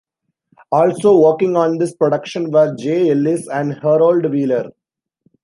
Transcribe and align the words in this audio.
Also 0.71 1.15
working 1.21 1.55
on 1.55 1.77
this 1.77 1.93
production 1.95 2.49
were 2.49 2.73
Jay 2.75 3.11
Ellis 3.11 3.47
and 3.49 3.71
Harold 3.83 4.25
Wheeler. 4.31 4.71